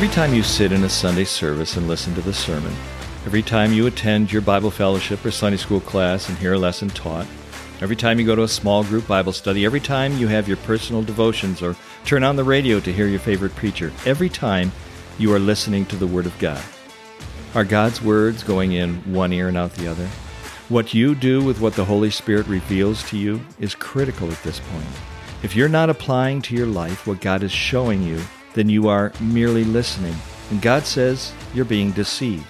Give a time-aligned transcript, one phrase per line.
[0.00, 2.72] Every time you sit in a Sunday service and listen to the sermon,
[3.26, 6.88] every time you attend your Bible fellowship or Sunday school class and hear a lesson
[6.88, 7.26] taught,
[7.82, 10.56] every time you go to a small group Bible study, every time you have your
[10.56, 11.76] personal devotions or
[12.06, 14.72] turn on the radio to hear your favorite preacher, every time
[15.18, 16.64] you are listening to the Word of God.
[17.54, 20.06] Are God's words going in one ear and out the other?
[20.70, 24.60] What you do with what the Holy Spirit reveals to you is critical at this
[24.60, 24.86] point.
[25.42, 28.18] If you're not applying to your life what God is showing you,
[28.54, 30.14] then you are merely listening,
[30.50, 32.46] and God says you're being deceived.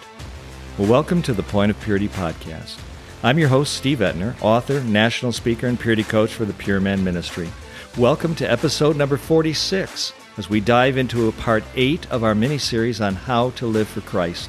[0.79, 2.79] Well, welcome to the Point of Purity podcast.
[3.23, 7.05] I'm your host, Steve Etner, author, national speaker, and purity coach for the Pure Man
[7.05, 7.51] Ministry.
[7.99, 12.57] Welcome to episode number 46 as we dive into a part 8 of our mini
[12.57, 14.49] series on how to live for Christ.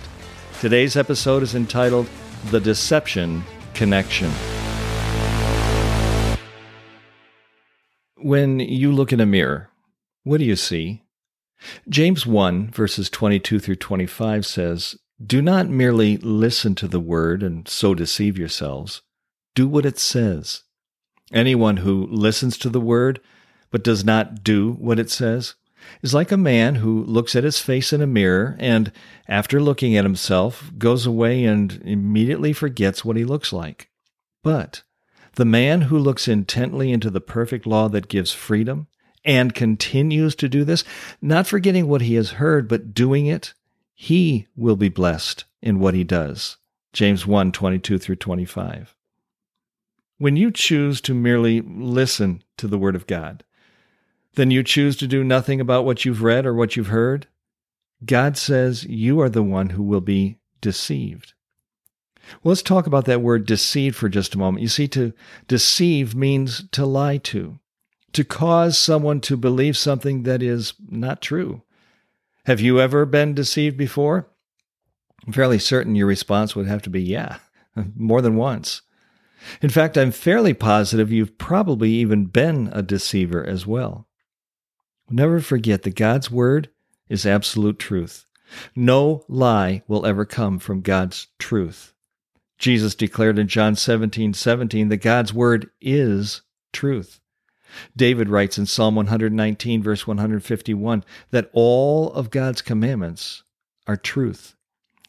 [0.61, 2.07] Today's episode is entitled
[2.45, 3.43] The Deception
[3.73, 4.31] Connection.
[8.15, 9.69] When you look in a mirror,
[10.23, 11.01] what do you see?
[11.89, 17.67] James 1, verses 22 through 25 says, Do not merely listen to the word and
[17.67, 19.01] so deceive yourselves.
[19.55, 20.63] Do what it says.
[21.33, 23.21] Anyone who listens to the word
[23.69, 25.55] but does not do what it says
[26.01, 28.91] is like a man who looks at his face in a mirror and,
[29.27, 33.89] after looking at himself, goes away and immediately forgets what he looks like.
[34.43, 34.83] But
[35.35, 38.87] the man who looks intently into the perfect law that gives freedom
[39.23, 40.83] and continues to do this,
[41.21, 43.53] not forgetting what he has heard, but doing it,
[43.93, 46.57] he will be blessed in what he does.
[46.93, 48.95] James 1 22 through 25.
[50.17, 53.43] When you choose to merely listen to the Word of God,
[54.35, 57.27] then you choose to do nothing about what you've read or what you've heard.
[58.05, 61.33] God says you are the one who will be deceived.
[62.43, 64.61] Well, let's talk about that word deceive for just a moment.
[64.61, 65.13] You see, to
[65.47, 67.59] deceive means to lie to,
[68.13, 71.61] to cause someone to believe something that is not true.
[72.45, 74.27] Have you ever been deceived before?
[75.25, 77.37] I'm fairly certain your response would have to be yeah,
[77.95, 78.81] more than once.
[79.61, 84.07] In fact, I'm fairly positive you've probably even been a deceiver as well.
[85.09, 86.69] Never forget that God's word
[87.09, 88.25] is absolute truth.
[88.75, 91.93] No lie will ever come from God's truth.
[92.57, 96.41] Jesus declared in John 17 17 that God's word is
[96.73, 97.20] truth.
[97.95, 103.43] David writes in Psalm 119, verse 151, that all of God's commandments
[103.87, 104.55] are truth.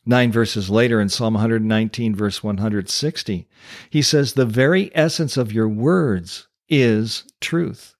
[0.04, 3.48] Nine verses later in Psalm 119, verse 160,
[3.88, 7.94] he says, The very essence of your words is truth.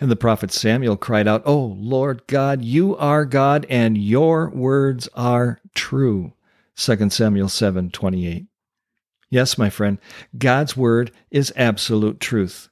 [0.00, 5.08] And the prophet Samuel cried out, Oh, Lord God, you are God, and your words
[5.14, 6.32] are true.
[6.76, 8.46] 2 Samuel 7 28.
[9.28, 9.98] Yes, my friend,
[10.36, 12.68] God's word is absolute truth.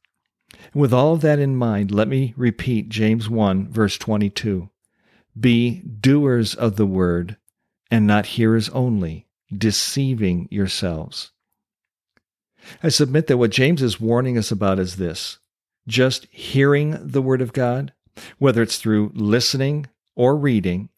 [0.75, 4.71] With all of that in mind, let me repeat James 1, verse 22.
[5.39, 7.37] Be doers of the word,
[7.91, 9.27] and not hearers only,
[9.57, 11.33] deceiving yourselves.
[12.83, 15.39] I submit that what James is warning us about is this
[15.89, 17.93] just hearing the Word of God,
[18.39, 20.91] whether it's through listening or reading,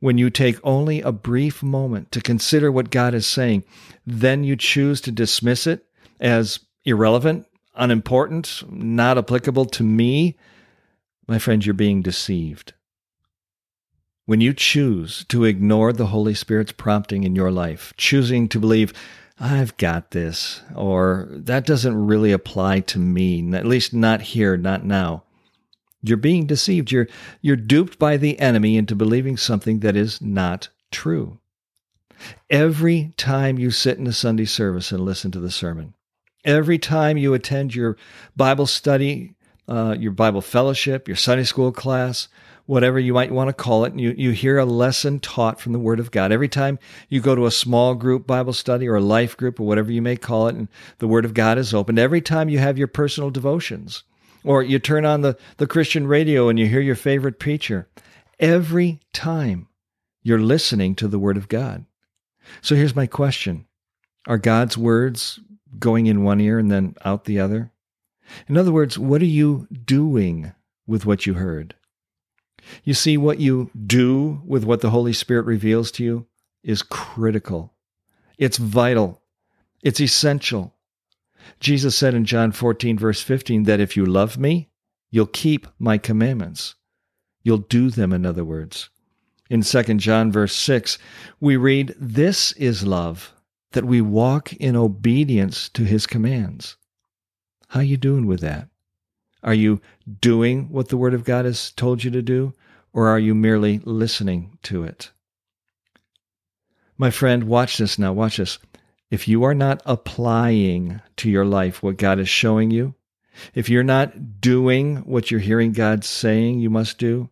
[0.00, 3.64] when you take only a brief moment to consider what God is saying,
[4.06, 5.86] then you choose to dismiss it
[6.20, 10.36] as irrelevant, unimportant, not applicable to me,
[11.26, 12.74] my friend, you're being deceived.
[14.26, 18.92] When you choose to ignore the Holy Spirit's prompting in your life, choosing to believe,
[19.38, 24.84] I've got this, or that doesn't really apply to me, at least not here, not
[24.84, 25.24] now.
[26.02, 26.92] You're being deceived.
[26.92, 27.08] You're,
[27.40, 31.38] you're duped by the enemy into believing something that is not true.
[32.48, 35.94] Every time you sit in a Sunday service and listen to the sermon,
[36.44, 37.96] every time you attend your
[38.36, 39.34] Bible study,
[39.68, 42.28] uh, your Bible fellowship, your Sunday school class,
[42.66, 45.72] whatever you might want to call it, and you, you hear a lesson taught from
[45.72, 46.32] the Word of God.
[46.32, 46.78] Every time
[47.08, 50.02] you go to a small group Bible study or a life group or whatever you
[50.02, 50.68] may call it, and
[50.98, 54.04] the Word of God is opened, every time you have your personal devotions,
[54.44, 57.88] or you turn on the, the Christian radio and you hear your favorite preacher,
[58.38, 59.68] every time
[60.22, 61.84] you're listening to the Word of God.
[62.60, 63.66] So here's my question
[64.26, 65.40] Are God's words
[65.78, 67.72] going in one ear and then out the other?
[68.48, 70.52] In other words, what are you doing
[70.86, 71.74] with what you heard?
[72.82, 76.26] You see, what you do with what the Holy Spirit reveals to you
[76.62, 77.74] is critical.
[78.38, 79.22] It's vital.
[79.82, 80.74] It's essential.
[81.60, 84.70] Jesus said in John 14, verse 15, that if you love me,
[85.10, 86.74] you'll keep my commandments.
[87.42, 88.88] You'll do them, in other words.
[89.50, 90.98] In 2 John, verse 6,
[91.38, 93.33] we read, This is love,
[93.74, 96.76] that we walk in obedience to his commands.
[97.68, 98.68] How you doing with that?
[99.42, 99.80] Are you
[100.20, 102.54] doing what the Word of God has told you to do?
[102.94, 105.10] or are you merely listening to it?
[106.96, 108.12] My friend, watch this now.
[108.12, 108.58] Watch this.
[109.10, 112.94] If you are not applying to your life what God is showing you,
[113.52, 117.28] if you're not doing what you're hearing God saying you must do,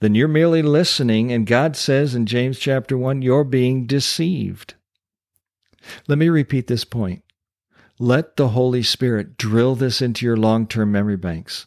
[0.00, 4.74] then you're merely listening, and God says in James chapter 1, you're being deceived.
[6.08, 7.22] Let me repeat this point.
[7.98, 11.66] Let the Holy Spirit drill this into your long term memory banks.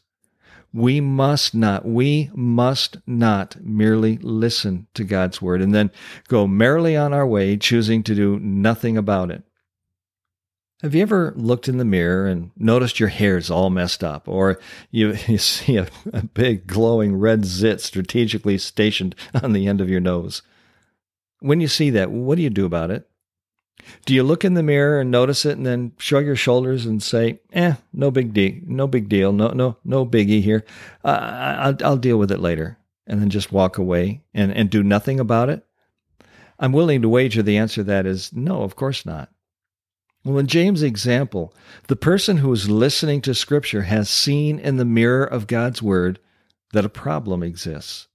[0.73, 5.91] We must not, we must not merely listen to God's word and then
[6.27, 9.43] go merrily on our way, choosing to do nothing about it.
[10.81, 14.59] Have you ever looked in the mirror and noticed your hair's all messed up, or
[14.91, 19.89] you, you see a, a big glowing red zit strategically stationed on the end of
[19.89, 20.41] your nose?
[21.39, 23.09] When you see that, what do you do about it?
[24.05, 27.01] Do you look in the mirror and notice it and then shrug your shoulders and
[27.01, 30.63] say, "Eh, no big deal, no big deal, no no no biggie here.
[31.03, 31.19] Uh,
[31.59, 32.77] I'll I'll deal with it later,"
[33.07, 35.65] and then just walk away and and do nothing about it?
[36.59, 39.29] I'm willing to wager the answer to that is no, of course not.
[40.23, 41.53] Well, in James' example,
[41.87, 46.19] the person who is listening to Scripture has seen in the mirror of God's Word
[46.73, 48.07] that a problem exists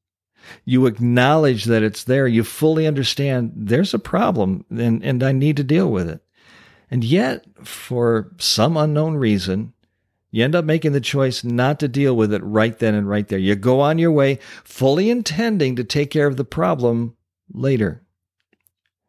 [0.64, 5.56] you acknowledge that it's there, you fully understand there's a problem and, and I need
[5.58, 6.22] to deal with it.
[6.90, 9.72] And yet, for some unknown reason,
[10.32, 13.26] you end up making the choice not to deal with it right then and right
[13.28, 13.38] there.
[13.38, 17.16] You go on your way, fully intending to take care of the problem
[17.52, 18.02] later.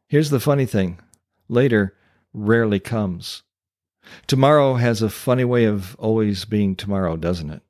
[0.08, 1.00] Here's the funny thing
[1.48, 1.96] later
[2.34, 3.44] rarely comes.
[4.28, 7.62] Tomorrow has a funny way of always being tomorrow, doesn't it?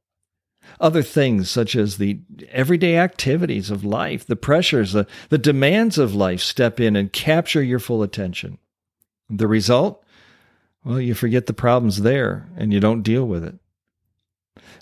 [0.80, 2.20] Other things such as the
[2.50, 7.64] everyday activities of life, the pressures, the, the demands of life step in and capture
[7.64, 8.58] your full attention.
[9.30, 10.04] The result?
[10.84, 13.56] Well, you forget the problems there and you don't deal with it.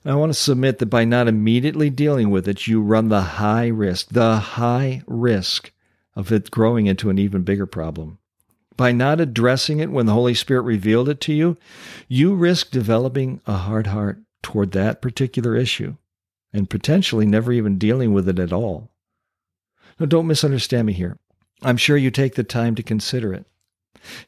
[0.03, 3.21] And I want to submit that by not immediately dealing with it, you run the
[3.21, 5.71] high risk, the high risk
[6.15, 8.17] of it growing into an even bigger problem.
[8.77, 11.57] By not addressing it when the Holy Spirit revealed it to you,
[12.07, 15.95] you risk developing a hard heart toward that particular issue
[16.53, 18.89] and potentially never even dealing with it at all.
[19.99, 21.17] Now, don't misunderstand me here.
[21.61, 23.45] I'm sure you take the time to consider it.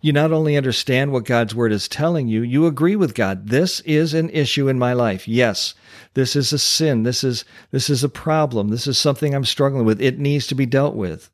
[0.01, 3.47] You not only understand what God's word is telling you, you agree with God.
[3.47, 5.27] This is an issue in my life.
[5.27, 5.75] Yes,
[6.13, 7.03] this is a sin.
[7.03, 8.67] This is this is a problem.
[8.67, 10.01] This is something I'm struggling with.
[10.01, 11.29] It needs to be dealt with.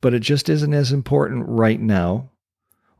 [0.00, 2.29] But it just isn't as important right now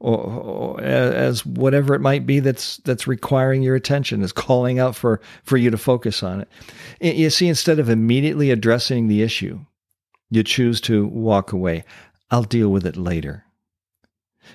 [0.00, 4.96] or, or, as whatever it might be that's that's requiring your attention is calling out
[4.96, 6.48] for for you to focus on it.
[7.16, 9.60] You see instead of immediately addressing the issue
[10.30, 11.84] you choose to walk away.
[12.30, 13.44] I'll deal with it later.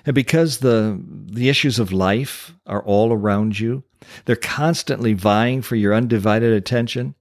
[0.04, 3.84] And because the the issues of life are all around you
[4.24, 7.14] they're constantly vying for your undivided attention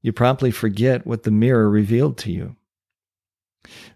[0.00, 2.54] you promptly forget what the mirror revealed to you.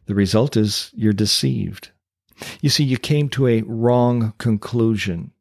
[0.06, 1.91] The result is you're deceived
[2.60, 5.32] you see, you came to a wrong conclusion,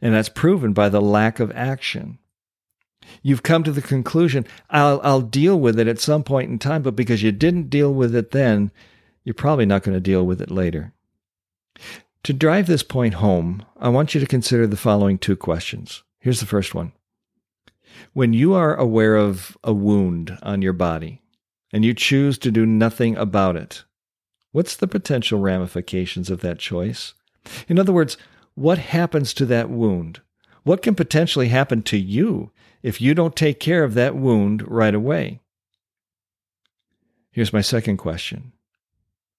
[0.00, 2.18] and that's proven by the lack of action.
[3.22, 6.82] You've come to the conclusion, I'll, I'll deal with it at some point in time,
[6.82, 8.70] but because you didn't deal with it then,
[9.24, 10.92] you're probably not going to deal with it later.
[12.24, 16.02] To drive this point home, I want you to consider the following two questions.
[16.18, 16.92] Here's the first one.
[18.12, 21.22] When you are aware of a wound on your body
[21.72, 23.84] and you choose to do nothing about it,
[24.52, 27.14] What's the potential ramifications of that choice?
[27.68, 28.16] In other words,
[28.54, 30.20] what happens to that wound?
[30.64, 32.50] What can potentially happen to you
[32.82, 35.40] if you don't take care of that wound right away?
[37.30, 38.52] Here's my second question.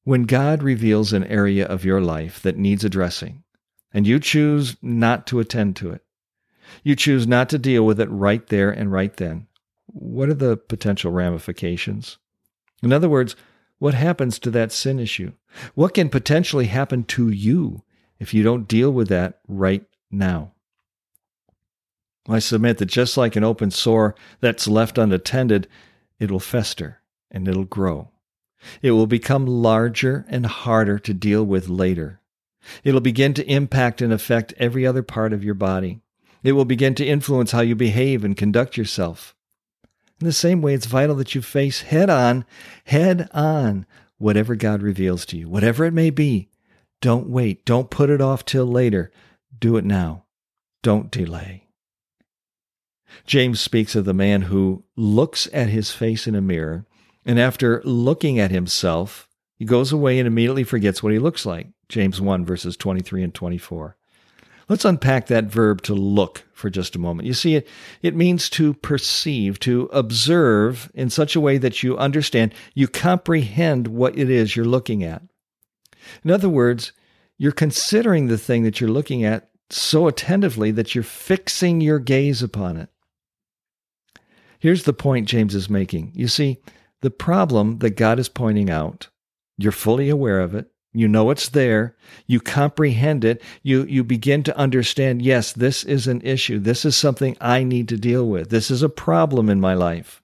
[0.04, 3.44] When God reveals an area of your life that needs addressing,
[3.94, 6.04] and you choose not to attend to it,
[6.84, 9.48] you choose not to deal with it right there and right then,
[9.88, 12.18] what are the potential ramifications?
[12.82, 13.36] In other words,
[13.82, 15.32] what happens to that sin issue?
[15.74, 17.82] What can potentially happen to you
[18.20, 20.52] if you don't deal with that right now?
[22.30, 25.68] I submit that just like an open sore that's left unattended,
[26.20, 28.10] it'll fester and it'll grow.
[28.84, 32.22] It will become larger and harder to deal with later.
[32.84, 36.02] It'll begin to impact and affect every other part of your body.
[36.44, 39.36] It will begin to influence how you behave and conduct yourself.
[40.22, 42.46] In the same way, it's vital that you face head on,
[42.86, 43.88] head on,
[44.20, 46.50] whatever God reveals to you, whatever it may be.
[47.02, 47.66] Don't wait.
[47.66, 49.12] Don't put it off till later.
[49.60, 50.26] Do it now.
[50.84, 51.68] Don't delay.
[53.26, 56.86] James speaks of the man who looks at his face in a mirror,
[57.26, 61.68] and after looking at himself, he goes away and immediately forgets what he looks like.
[61.90, 63.98] James 1, verses 23 and 24.
[64.72, 67.28] Let's unpack that verb to look for just a moment.
[67.28, 67.68] You see, it,
[68.02, 73.90] it means to perceive, to observe in such a way that you understand, you comprehend
[73.90, 75.24] what it is you're looking at.
[76.24, 76.94] In other words,
[77.38, 82.42] you're considering the thing that you're looking at so attentively that you're fixing your gaze
[82.42, 82.88] upon it.
[84.58, 86.14] Here's the point James is making.
[86.16, 86.62] You see,
[87.02, 89.10] the problem that God is pointing out,
[89.58, 91.96] you're fully aware of it, you know it's there.
[92.28, 93.42] You comprehend it.
[93.64, 96.60] You, you begin to understand, yes, this is an issue.
[96.60, 98.50] This is something I need to deal with.
[98.50, 100.22] This is a problem in my life.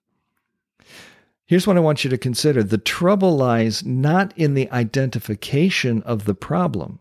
[1.45, 6.25] Here's what I want you to consider the trouble lies not in the identification of
[6.25, 6.99] the problem,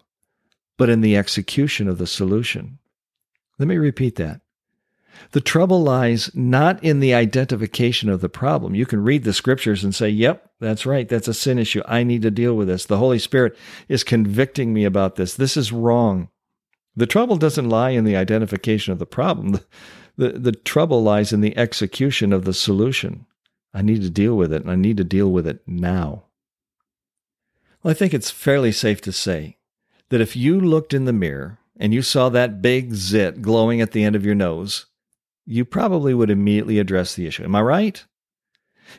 [0.78, 2.78] but in the execution of the solution.
[3.58, 4.40] Let me repeat that.
[5.32, 8.74] The trouble lies not in the identification of the problem.
[8.74, 11.08] You can read the scriptures and say, yep, that's right.
[11.08, 11.82] That's a sin issue.
[11.86, 12.86] I need to deal with this.
[12.86, 13.56] The Holy Spirit
[13.88, 15.34] is convicting me about this.
[15.34, 16.28] This is wrong.
[16.94, 19.52] The trouble doesn't lie in the identification of the problem.
[19.52, 19.64] The,
[20.16, 23.26] the, the trouble lies in the execution of the solution.
[23.74, 26.24] I need to deal with it, and I need to deal with it now.
[27.82, 29.58] Well, I think it's fairly safe to say
[30.08, 33.92] that if you looked in the mirror and you saw that big zit glowing at
[33.92, 34.86] the end of your nose,
[35.46, 37.44] you probably would immediately address the issue.
[37.44, 38.04] Am I right?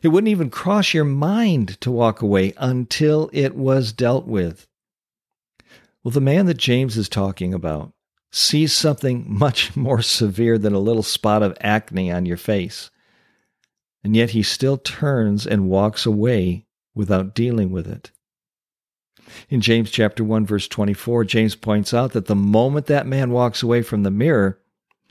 [0.02, 4.68] It wouldn't even cross your mind to walk away until it was dealt with.
[6.04, 7.94] Well, the man that James is talking about
[8.32, 12.90] sees something much more severe than a little spot of acne on your face.
[14.04, 18.12] And yet he still turns and walks away without dealing with it.
[19.50, 23.62] In James chapter 1 verse 24, James points out that the moment that man walks
[23.62, 24.62] away from the mirror,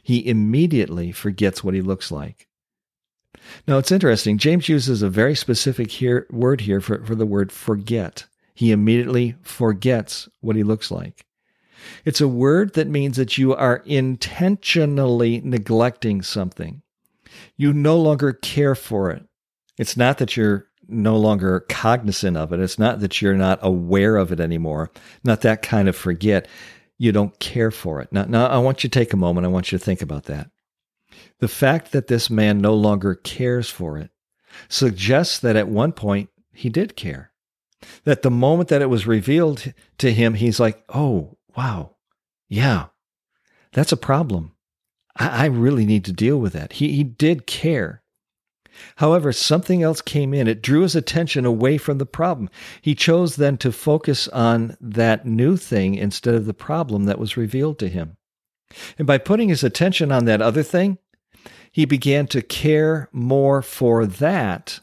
[0.07, 2.47] he immediately forgets what he looks like.
[3.67, 4.39] Now, it's interesting.
[4.39, 8.25] James uses a very specific here, word here for, for the word forget.
[8.55, 11.27] He immediately forgets what he looks like.
[12.05, 16.83] It's a word that means that you are intentionally neglecting something.
[17.57, 19.25] You no longer care for it.
[19.77, 22.61] It's not that you're no longer cognizant of it.
[22.61, 24.93] It's not that you're not aware of it anymore.
[25.25, 26.47] Not that kind of forget
[26.99, 28.13] you don't care for it.
[28.13, 29.47] Now, now, I want you to take a moment.
[29.47, 30.51] I want you to think about that.
[31.41, 34.11] The fact that this man no longer cares for it
[34.69, 37.33] suggests that at one point he did care.
[38.05, 41.97] That the moment that it was revealed to him, he's like, oh, wow,
[42.49, 42.87] yeah,
[43.73, 44.53] that's a problem.
[45.17, 46.75] I, I really need to deal with that.
[46.75, 48.03] He, he did care.
[48.97, 50.49] However, something else came in.
[50.49, 52.51] It drew his attention away from the problem.
[52.81, 57.37] He chose then to focus on that new thing instead of the problem that was
[57.37, 58.17] revealed to him.
[58.99, 60.99] And by putting his attention on that other thing,
[61.71, 64.81] he began to care more for that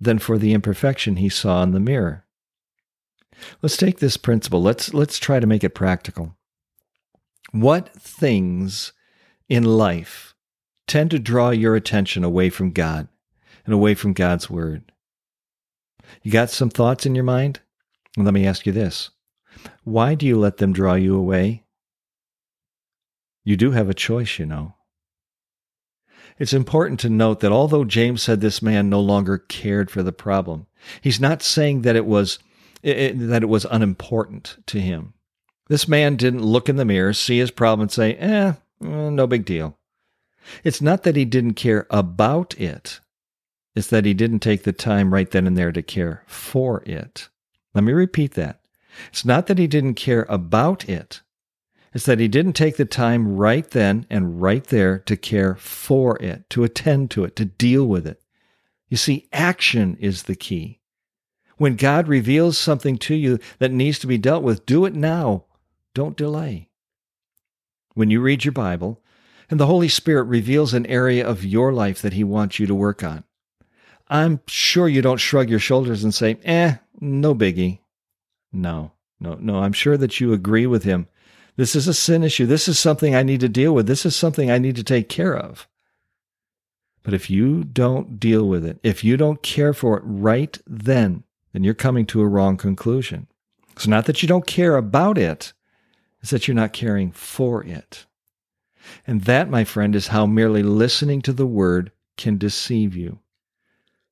[0.00, 2.24] than for the imperfection he saw in the mirror.
[3.62, 4.62] Let's take this principle.
[4.62, 6.36] Let's let's try to make it practical.
[7.50, 8.92] What things
[9.48, 10.34] in life
[10.86, 13.08] tend to draw your attention away from God?
[13.64, 14.92] And away from God's word.
[16.22, 17.60] You got some thoughts in your mind?
[18.16, 19.10] let me ask you this
[19.82, 21.64] why do you let them draw you away?
[23.44, 24.74] You do have a choice, you know.
[26.38, 30.12] It's important to note that although James said this man no longer cared for the
[30.12, 30.66] problem,
[31.00, 32.38] he's not saying that it was
[32.82, 35.14] it, that it was unimportant to him.
[35.68, 38.52] This man didn't look in the mirror, see his problem, and say, "Eh,
[38.82, 39.78] eh no big deal."
[40.62, 43.00] It's not that he didn't care about it
[43.74, 47.28] is that he didn't take the time right then and there to care for it.
[47.74, 48.60] Let me repeat that.
[49.08, 51.22] It's not that he didn't care about it.
[51.92, 56.20] It's that he didn't take the time right then and right there to care for
[56.22, 58.20] it, to attend to it, to deal with it.
[58.88, 60.80] You see, action is the key.
[61.56, 65.44] When God reveals something to you that needs to be dealt with, do it now.
[65.94, 66.68] Don't delay.
[67.94, 69.00] When you read your Bible
[69.48, 72.74] and the Holy Spirit reveals an area of your life that He wants you to
[72.74, 73.22] work on,
[74.14, 77.80] I'm sure you don't shrug your shoulders and say, eh, no biggie.
[78.52, 79.58] No, no, no.
[79.58, 81.08] I'm sure that you agree with him.
[81.56, 82.46] This is a sin issue.
[82.46, 83.88] This is something I need to deal with.
[83.88, 85.66] This is something I need to take care of.
[87.02, 91.24] But if you don't deal with it, if you don't care for it right then,
[91.52, 93.26] then you're coming to a wrong conclusion.
[93.72, 95.52] It's not that you don't care about it,
[96.22, 98.06] it's that you're not caring for it.
[99.08, 103.18] And that, my friend, is how merely listening to the word can deceive you.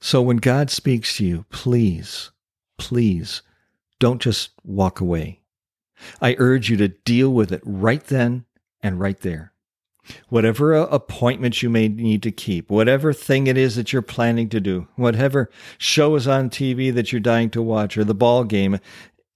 [0.05, 2.33] So when God speaks to you, please,
[2.77, 3.43] please
[4.01, 5.43] don't just walk away.
[6.21, 8.45] I urge you to deal with it right then
[8.83, 9.53] and right there.
[10.29, 14.59] Whatever appointment you may need to keep, whatever thing it is that you're planning to
[14.59, 18.81] do, whatever show is on TV that you're dying to watch or the ball game,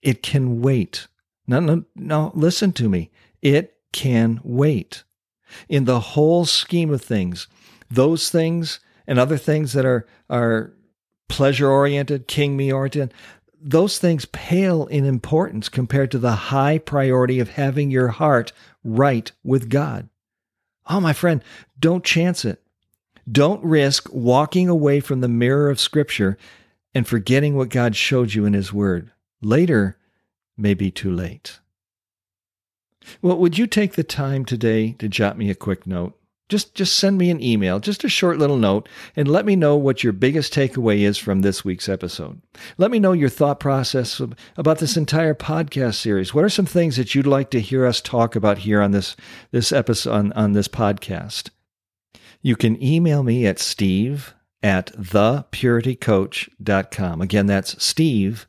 [0.01, 1.07] it can wait.
[1.47, 3.09] No, no, no, listen to me.
[3.41, 5.05] It can wait.
[5.69, 7.47] In the whole scheme of things,
[7.89, 10.73] those things and other things that are, are
[11.29, 13.13] pleasure oriented, king me oriented,
[13.59, 18.51] those things pale in importance compared to the high priority of having your heart
[18.83, 20.09] right with God.
[20.85, 21.43] Oh, my friend,
[21.79, 22.61] don't chance it.
[23.29, 26.37] Don't risk walking away from the mirror of Scripture
[26.93, 29.11] and forgetting what God showed you in His Word.
[29.41, 29.97] Later
[30.55, 31.59] may be too late.
[33.21, 36.16] Well, would you take the time today to jot me a quick note?
[36.49, 38.87] Just, just send me an email, just a short little note,
[39.17, 42.41] and let me know what your biggest takeaway is from this week's episode.
[42.77, 44.21] Let me know your thought process
[44.55, 46.33] about this entire podcast series.
[46.33, 49.17] What are some things that you'd like to hear us talk about here on this,
[49.51, 51.49] this episode, on, on this podcast?
[52.41, 57.21] You can email me at steve at thepuritycoach.com.
[57.21, 58.47] Again, that's steve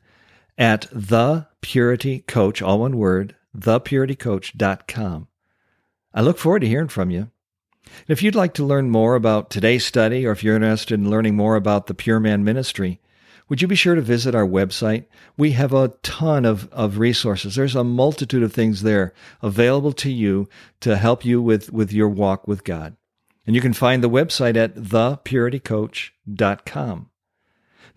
[0.57, 5.27] at thepuritycoach, all one word, thepuritycoach.com.
[6.13, 7.29] I look forward to hearing from you.
[8.07, 11.09] And if you'd like to learn more about today's study, or if you're interested in
[11.09, 12.99] learning more about the Pure Man Ministry,
[13.49, 15.05] would you be sure to visit our website?
[15.35, 17.55] We have a ton of, of resources.
[17.55, 20.47] There's a multitude of things there available to you
[20.81, 22.95] to help you with, with your walk with God.
[23.47, 27.09] And you can find the website at thepuritycoach.com.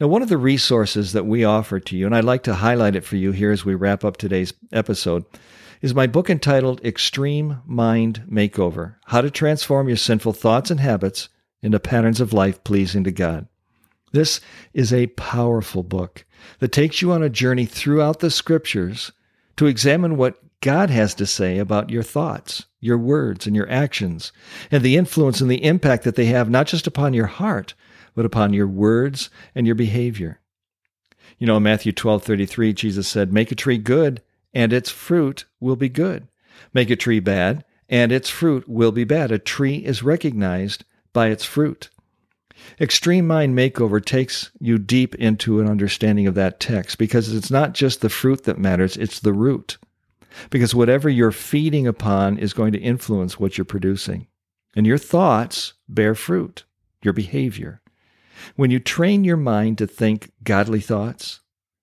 [0.00, 2.96] Now, one of the resources that we offer to you, and I'd like to highlight
[2.96, 5.26] it for you here as we wrap up today's episode,
[5.82, 11.28] is my book entitled Extreme Mind Makeover How to Transform Your Sinful Thoughts and Habits
[11.60, 13.48] into Patterns of Life Pleasing to God.
[14.12, 14.40] This
[14.72, 16.24] is a powerful book
[16.60, 19.10] that takes you on a journey throughout the scriptures
[19.56, 24.32] to examine what God has to say about your thoughts, your words, and your actions,
[24.70, 27.74] and the influence and the impact that they have not just upon your heart,
[28.14, 30.38] but upon your words and your behavior.
[31.38, 34.22] You know, in Matthew 12 33, Jesus said, Make a tree good,
[34.54, 36.28] and its fruit will be good.
[36.72, 39.30] Make a tree bad, and its fruit will be bad.
[39.30, 41.90] A tree is recognized by its fruit.
[42.80, 47.74] Extreme Mind Makeover takes you deep into an understanding of that text because it's not
[47.74, 49.78] just the fruit that matters, it's the root.
[50.50, 54.26] Because whatever you're feeding upon is going to influence what you're producing.
[54.74, 56.64] And your thoughts bear fruit,
[57.02, 57.82] your behavior.
[58.56, 61.40] When you train your mind to think godly thoughts,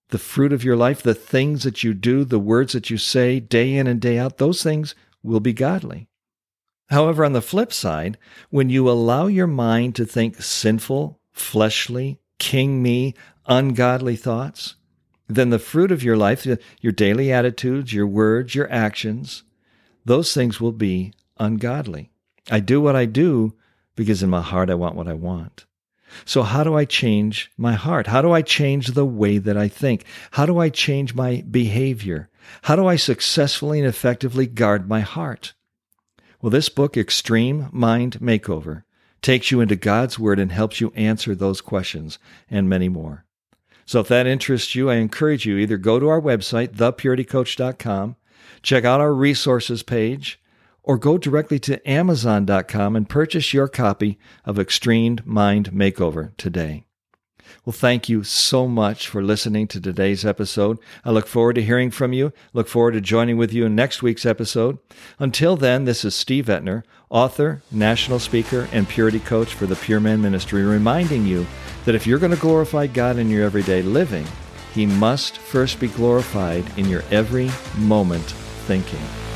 [0.10, 3.40] the fruit of your life, the things that you do, the words that you say
[3.40, 6.08] day in and day out, those things will be godly.
[6.90, 8.18] However, on the flip side,
[8.50, 13.14] when you allow your mind to think sinful, fleshly, king me,
[13.46, 14.76] ungodly thoughts,
[15.28, 16.48] then the fruit of your life,
[16.82, 19.44] your daily attitudes, your words, your actions,
[20.04, 22.10] those things will be ungodly.
[22.50, 23.54] I do what I do
[23.96, 25.66] because in my heart I want what I want.
[26.26, 28.08] So, how do I change my heart?
[28.08, 30.06] How do I change the way that I think?
[30.32, 32.30] How do I change my behavior?
[32.64, 35.54] How do I successfully and effectively guard my heart?
[36.42, 38.84] Well, this book, Extreme Mind Makeover,
[39.22, 42.18] takes you into God's Word and helps you answer those questions
[42.50, 43.26] and many more.
[43.86, 48.16] So, if that interests you, I encourage you either go to our website, thepuritycoach.com,
[48.62, 50.40] check out our resources page,
[50.90, 56.84] or go directly to Amazon.com and purchase your copy of Extreme Mind Makeover today.
[57.64, 60.80] Well, thank you so much for listening to today's episode.
[61.06, 62.34] I look forward to hearing from you.
[62.54, 64.80] Look forward to joining with you in next week's episode.
[65.20, 70.00] Until then, this is Steve Etner, author, national speaker, and purity coach for the Pure
[70.00, 71.46] Man Ministry, reminding you
[71.86, 74.26] that if you're going to glorify God in your everyday living,
[74.74, 78.26] He must first be glorified in your every moment
[78.66, 79.29] thinking.